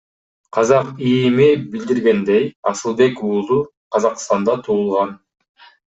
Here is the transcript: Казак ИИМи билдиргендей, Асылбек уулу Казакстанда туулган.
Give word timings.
Казак 0.55 0.87
ИИМи 1.09 1.49
билдиргендей, 1.75 2.43
Асылбек 2.73 3.23
уулу 3.31 3.61
Казакстанда 3.97 4.61
туулган. 4.69 5.19